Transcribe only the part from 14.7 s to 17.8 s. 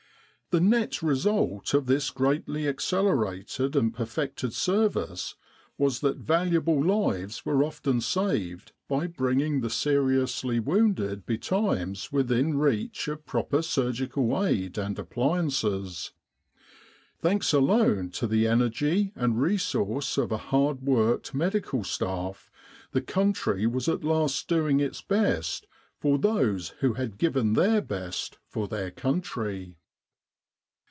and appliances. Thanks El Arish